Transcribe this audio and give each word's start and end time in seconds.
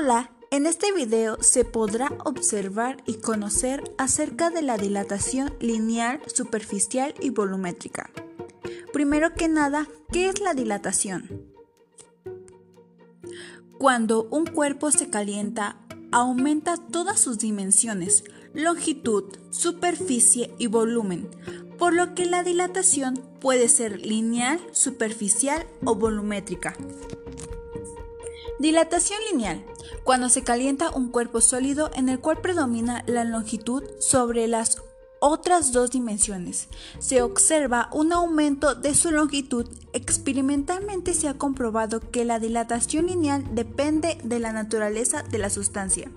Hola, 0.00 0.30
en 0.52 0.66
este 0.66 0.92
video 0.92 1.42
se 1.42 1.64
podrá 1.64 2.12
observar 2.24 3.02
y 3.04 3.14
conocer 3.14 3.82
acerca 3.98 4.48
de 4.48 4.62
la 4.62 4.78
dilatación 4.78 5.52
lineal, 5.58 6.20
superficial 6.32 7.14
y 7.20 7.30
volumétrica. 7.30 8.08
Primero 8.92 9.34
que 9.34 9.48
nada, 9.48 9.88
¿qué 10.12 10.28
es 10.28 10.40
la 10.40 10.54
dilatación? 10.54 11.42
Cuando 13.76 14.28
un 14.30 14.46
cuerpo 14.46 14.92
se 14.92 15.10
calienta, 15.10 15.80
aumenta 16.12 16.76
todas 16.76 17.18
sus 17.18 17.38
dimensiones, 17.38 18.22
longitud, 18.54 19.24
superficie 19.50 20.54
y 20.58 20.68
volumen, 20.68 21.28
por 21.76 21.92
lo 21.92 22.14
que 22.14 22.24
la 22.24 22.44
dilatación 22.44 23.20
puede 23.40 23.68
ser 23.68 24.06
lineal, 24.06 24.60
superficial 24.70 25.66
o 25.84 25.96
volumétrica. 25.96 26.76
Dilatación 28.58 29.20
lineal, 29.30 29.64
cuando 30.02 30.28
se 30.28 30.42
calienta 30.42 30.90
un 30.90 31.10
cuerpo 31.10 31.40
sólido 31.40 31.90
en 31.94 32.08
el 32.08 32.18
cual 32.18 32.40
predomina 32.40 33.04
la 33.06 33.22
longitud 33.22 33.84
sobre 34.00 34.48
las 34.48 34.82
otras 35.20 35.70
dos 35.70 35.90
dimensiones. 35.90 36.68
Se 36.98 37.22
observa 37.22 37.88
un 37.92 38.12
aumento 38.12 38.74
de 38.74 38.96
su 38.96 39.12
longitud. 39.12 39.68
Experimentalmente 39.92 41.14
se 41.14 41.28
ha 41.28 41.34
comprobado 41.34 42.00
que 42.00 42.24
la 42.24 42.40
dilatación 42.40 43.06
lineal 43.06 43.44
depende 43.54 44.18
de 44.24 44.40
la 44.40 44.52
naturaleza 44.52 45.22
de 45.22 45.38
la 45.38 45.50
sustancia. 45.50 46.10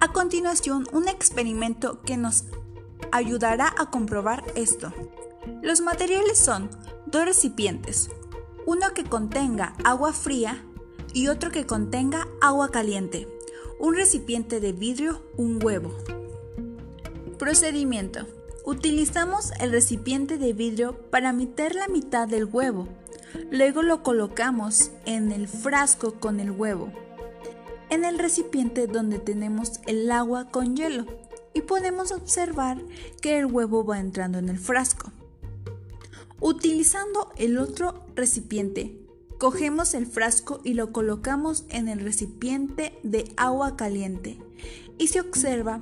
A 0.00 0.12
continuación, 0.12 0.86
un 0.92 1.08
experimento 1.08 2.00
que 2.02 2.16
nos 2.16 2.44
ayudará 3.10 3.74
a 3.76 3.90
comprobar 3.90 4.44
esto. 4.54 4.92
Los 5.62 5.80
materiales 5.80 6.38
son 6.38 6.70
dos 7.06 7.24
recipientes, 7.24 8.10
uno 8.66 8.92
que 8.94 9.04
contenga 9.04 9.74
agua 9.84 10.12
fría 10.12 10.64
y 11.14 11.28
otro 11.28 11.50
que 11.50 11.64
contenga 11.64 12.28
agua 12.42 12.70
caliente, 12.70 13.28
un 13.78 13.94
recipiente 13.94 14.60
de 14.60 14.72
vidrio, 14.72 15.22
un 15.36 15.64
huevo. 15.64 15.94
Procedimiento. 17.38 18.26
Utilizamos 18.64 19.52
el 19.60 19.70
recipiente 19.70 20.38
de 20.38 20.52
vidrio 20.52 20.98
para 21.10 21.32
meter 21.32 21.74
la 21.74 21.86
mitad 21.86 22.26
del 22.26 22.46
huevo. 22.46 22.88
Luego 23.50 23.82
lo 23.82 24.02
colocamos 24.02 24.90
en 25.06 25.32
el 25.32 25.48
frasco 25.48 26.14
con 26.14 26.40
el 26.40 26.50
huevo, 26.50 26.92
en 27.90 28.04
el 28.04 28.18
recipiente 28.18 28.86
donde 28.86 29.18
tenemos 29.18 29.80
el 29.86 30.10
agua 30.10 30.48
con 30.50 30.76
hielo 30.76 31.06
y 31.52 31.60
podemos 31.60 32.10
observar 32.10 32.82
que 33.20 33.38
el 33.38 33.46
huevo 33.46 33.84
va 33.84 34.00
entrando 34.00 34.38
en 34.38 34.48
el 34.48 34.58
frasco. 34.58 35.12
Utilizando 36.40 37.32
el 37.36 37.58
otro 37.58 38.04
recipiente, 38.16 39.03
cogemos 39.38 39.94
el 39.94 40.06
frasco 40.06 40.60
y 40.64 40.74
lo 40.74 40.92
colocamos 40.92 41.64
en 41.68 41.88
el 41.88 42.00
recipiente 42.00 42.98
de 43.02 43.32
agua 43.36 43.76
caliente 43.76 44.38
y 44.98 45.08
se 45.08 45.20
observa 45.20 45.80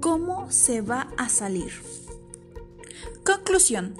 cómo 0.00 0.50
se 0.50 0.80
va 0.80 1.08
a 1.16 1.28
salir. 1.28 1.72
Conclusión. 3.24 3.94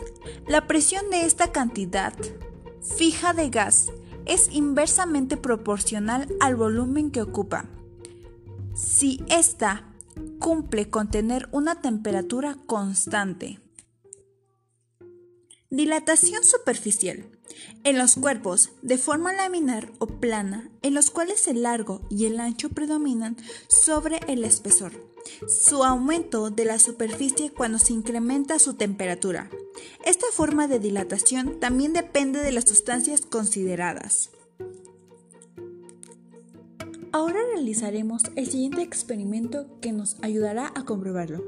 La 0.46 0.66
presión 0.66 1.08
de 1.10 1.26
esta 1.26 1.52
cantidad 1.52 2.14
fija 2.82 3.32
de 3.32 3.50
gas 3.50 3.92
es 4.26 4.48
inversamente 4.52 5.36
proporcional 5.36 6.28
al 6.40 6.56
volumen 6.56 7.10
que 7.10 7.22
ocupa. 7.22 7.66
Si 8.74 9.22
esta 9.28 9.92
cumple 10.38 10.90
con 10.90 11.08
tener 11.08 11.48
una 11.52 11.80
temperatura 11.80 12.56
constante. 12.66 13.61
Dilatación 15.72 16.44
superficial. 16.44 17.24
En 17.82 17.96
los 17.96 18.16
cuerpos 18.16 18.72
de 18.82 18.98
forma 18.98 19.32
laminar 19.32 19.90
o 20.00 20.06
plana, 20.06 20.70
en 20.82 20.92
los 20.92 21.10
cuales 21.10 21.48
el 21.48 21.62
largo 21.62 22.02
y 22.10 22.26
el 22.26 22.40
ancho 22.40 22.68
predominan 22.68 23.38
sobre 23.68 24.20
el 24.28 24.44
espesor. 24.44 24.92
Su 25.48 25.82
aumento 25.82 26.50
de 26.50 26.66
la 26.66 26.78
superficie 26.78 27.50
cuando 27.50 27.78
se 27.78 27.94
incrementa 27.94 28.58
su 28.58 28.74
temperatura. 28.74 29.48
Esta 30.04 30.26
forma 30.30 30.68
de 30.68 30.78
dilatación 30.78 31.58
también 31.58 31.94
depende 31.94 32.40
de 32.40 32.52
las 32.52 32.64
sustancias 32.64 33.22
consideradas. 33.22 34.28
Ahora 37.12 37.40
realizaremos 37.54 38.24
el 38.36 38.46
siguiente 38.46 38.82
experimento 38.82 39.80
que 39.80 39.92
nos 39.92 40.16
ayudará 40.20 40.70
a 40.74 40.84
comprobarlo. 40.84 41.42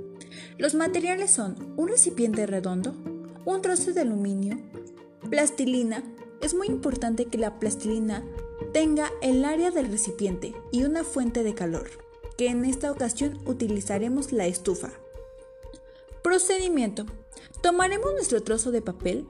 Los 0.57 0.75
materiales 0.75 1.31
son 1.31 1.75
un 1.77 1.89
recipiente 1.89 2.47
redondo, 2.47 2.95
un 3.45 3.63
trozo 3.63 3.93
de 3.93 4.01
aluminio, 4.01 4.59
plastilina. 5.31 6.03
Es 6.41 6.55
muy 6.55 6.67
importante 6.67 7.27
que 7.27 7.39
la 7.39 7.59
plastilina 7.59 8.25
tenga 8.73 9.11
el 9.23 9.45
área 9.45 9.71
del 9.71 9.91
recipiente 9.91 10.55
y 10.71 10.85
una 10.85 11.05
fuente 11.05 11.43
de 11.43 11.55
calor, 11.55 11.91
que 12.37 12.49
en 12.49 12.65
esta 12.65 12.91
ocasión 12.91 13.39
utilizaremos 13.47 14.33
la 14.33 14.47
estufa. 14.47 14.91
Procedimiento. 16.23 17.07
Tomaremos 17.63 18.13
nuestro 18.15 18.43
trozo 18.43 18.71
de 18.71 18.83
papel, 18.83 19.27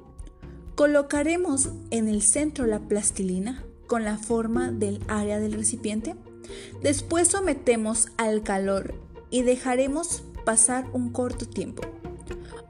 colocaremos 0.75 1.69
en 1.91 2.09
el 2.09 2.23
centro 2.23 2.67
la 2.67 2.81
plastilina, 2.81 3.65
con 3.87 4.05
la 4.05 4.19
forma 4.19 4.73
del 4.73 5.01
área 5.09 5.39
del 5.39 5.53
recipiente. 5.53 6.17
Después 6.83 7.29
sometemos 7.29 8.09
al 8.17 8.43
calor 8.43 8.95
y 9.31 9.43
dejaremos 9.43 10.23
pasar 10.45 10.87
un 10.93 11.11
corto 11.11 11.47
tiempo. 11.47 11.83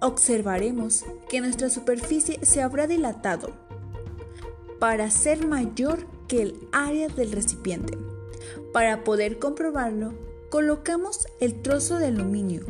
Observaremos 0.00 1.04
que 1.28 1.40
nuestra 1.40 1.70
superficie 1.70 2.38
se 2.42 2.62
habrá 2.62 2.86
dilatado 2.86 3.50
para 4.78 5.10
ser 5.10 5.46
mayor 5.46 6.06
que 6.28 6.42
el 6.42 6.68
área 6.72 7.08
del 7.08 7.32
recipiente. 7.32 7.96
Para 8.72 9.04
poder 9.04 9.38
comprobarlo, 9.38 10.14
colocamos 10.50 11.26
el 11.40 11.62
trozo 11.62 11.98
de 11.98 12.06
aluminio 12.06 12.64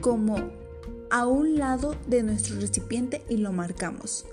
como 0.00 0.36
a 1.10 1.26
un 1.26 1.56
lado 1.58 1.96
de 2.06 2.22
nuestro 2.22 2.60
recipiente 2.60 3.24
y 3.28 3.38
lo 3.38 3.52
marcamos 3.52 4.26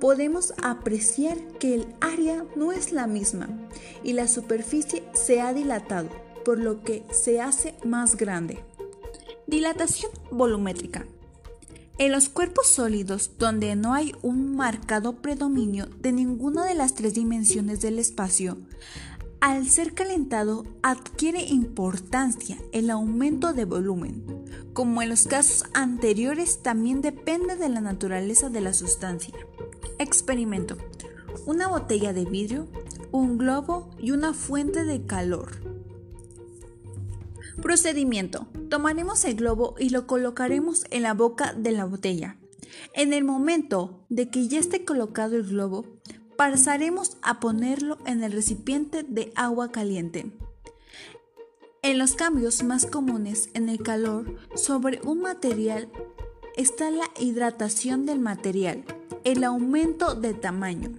podemos 0.00 0.52
apreciar 0.62 1.36
que 1.58 1.74
el 1.74 1.86
área 2.00 2.44
no 2.56 2.72
es 2.72 2.92
la 2.92 3.06
misma 3.06 3.48
y 4.02 4.12
la 4.12 4.28
superficie 4.28 5.04
se 5.12 5.40
ha 5.40 5.52
dilatado, 5.52 6.08
por 6.44 6.58
lo 6.58 6.82
que 6.82 7.04
se 7.10 7.40
hace 7.40 7.74
más 7.84 8.16
grande. 8.16 8.60
Dilatación 9.46 10.10
volumétrica. 10.30 11.06
En 12.00 12.12
los 12.12 12.30
cuerpos 12.30 12.66
sólidos 12.66 13.32
donde 13.38 13.76
no 13.76 13.92
hay 13.92 14.14
un 14.22 14.56
marcado 14.56 15.20
predominio 15.20 15.84
de 16.00 16.12
ninguna 16.12 16.64
de 16.64 16.74
las 16.74 16.94
tres 16.94 17.12
dimensiones 17.12 17.82
del 17.82 17.98
espacio, 17.98 18.56
al 19.42 19.66
ser 19.66 19.92
calentado 19.92 20.64
adquiere 20.82 21.42
importancia 21.42 22.56
el 22.72 22.88
aumento 22.88 23.52
de 23.52 23.66
volumen. 23.66 24.24
Como 24.72 25.02
en 25.02 25.10
los 25.10 25.26
casos 25.26 25.64
anteriores, 25.74 26.62
también 26.62 27.02
depende 27.02 27.56
de 27.56 27.68
la 27.68 27.82
naturaleza 27.82 28.48
de 28.48 28.62
la 28.62 28.72
sustancia. 28.72 29.34
Experimento. 29.98 30.78
Una 31.44 31.68
botella 31.68 32.14
de 32.14 32.24
vidrio, 32.24 32.66
un 33.12 33.36
globo 33.36 33.90
y 33.98 34.12
una 34.12 34.32
fuente 34.32 34.84
de 34.86 35.04
calor. 35.04 35.69
Procedimiento. 37.62 38.46
Tomaremos 38.70 39.24
el 39.24 39.36
globo 39.36 39.74
y 39.78 39.90
lo 39.90 40.06
colocaremos 40.06 40.86
en 40.90 41.02
la 41.02 41.12
boca 41.14 41.52
de 41.52 41.72
la 41.72 41.84
botella. 41.84 42.36
En 42.94 43.12
el 43.12 43.22
momento 43.22 44.06
de 44.08 44.30
que 44.30 44.48
ya 44.48 44.58
esté 44.58 44.84
colocado 44.84 45.36
el 45.36 45.44
globo, 45.44 45.84
pasaremos 46.36 47.18
a 47.20 47.38
ponerlo 47.38 47.98
en 48.06 48.22
el 48.22 48.32
recipiente 48.32 49.02
de 49.02 49.30
agua 49.34 49.70
caliente. 49.70 50.32
En 51.82 51.98
los 51.98 52.14
cambios 52.14 52.62
más 52.62 52.86
comunes 52.86 53.50
en 53.54 53.68
el 53.68 53.82
calor 53.82 54.36
sobre 54.54 55.00
un 55.02 55.20
material 55.20 55.88
está 56.56 56.90
la 56.90 57.08
hidratación 57.18 58.06
del 58.06 58.20
material, 58.20 58.84
el 59.24 59.44
aumento 59.44 60.14
de 60.14 60.32
tamaño. 60.32 60.90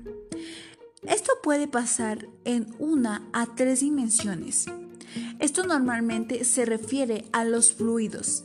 Esto 1.07 1.33
puede 1.41 1.67
pasar 1.67 2.27
en 2.45 2.75
una 2.77 3.27
a 3.33 3.47
tres 3.55 3.79
dimensiones. 3.79 4.67
Esto 5.39 5.63
normalmente 5.63 6.43
se 6.43 6.65
refiere 6.65 7.25
a 7.31 7.43
los 7.43 7.73
fluidos. 7.73 8.43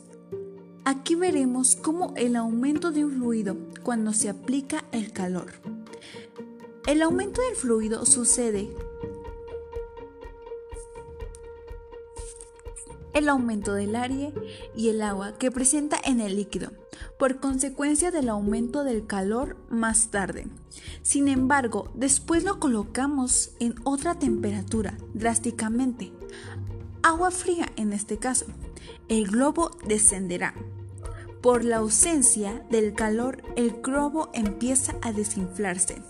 Aquí 0.84 1.14
veremos 1.14 1.76
cómo 1.76 2.14
el 2.16 2.36
aumento 2.36 2.92
de 2.92 3.04
un 3.04 3.12
fluido 3.12 3.56
cuando 3.82 4.12
se 4.12 4.28
aplica 4.28 4.84
el 4.92 5.12
calor. 5.12 5.52
El 6.86 7.02
aumento 7.02 7.42
del 7.42 7.56
fluido 7.56 8.06
sucede 8.06 8.70
el 13.16 13.30
aumento 13.30 13.72
del 13.72 13.96
aire 13.96 14.34
y 14.76 14.90
el 14.90 15.00
agua 15.00 15.38
que 15.38 15.50
presenta 15.50 15.98
en 16.04 16.20
el 16.20 16.36
líquido, 16.36 16.70
por 17.18 17.40
consecuencia 17.40 18.10
del 18.10 18.28
aumento 18.28 18.84
del 18.84 19.06
calor 19.06 19.56
más 19.70 20.10
tarde. 20.10 20.46
Sin 21.00 21.28
embargo, 21.28 21.90
después 21.94 22.44
lo 22.44 22.60
colocamos 22.60 23.52
en 23.58 23.74
otra 23.84 24.18
temperatura 24.18 24.98
drásticamente, 25.14 26.12
agua 27.02 27.30
fría 27.30 27.70
en 27.76 27.92
este 27.92 28.18
caso, 28.18 28.46
el 29.08 29.28
globo 29.28 29.70
descenderá. 29.86 30.54
Por 31.40 31.64
la 31.64 31.76
ausencia 31.76 32.64
del 32.70 32.94
calor, 32.94 33.42
el 33.56 33.80
globo 33.80 34.30
empieza 34.34 34.96
a 35.02 35.12
desinflarse. 35.12 36.02